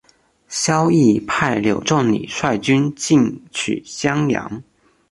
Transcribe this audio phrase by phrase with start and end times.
[0.47, 4.63] 萧绎派柳仲礼率军进取襄阳。